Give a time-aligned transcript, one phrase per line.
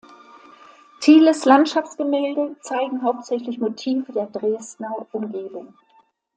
[0.99, 5.75] Thieles Landschaftsgemälde zeigen hauptsächlich Motive der Dresdner Umgebung.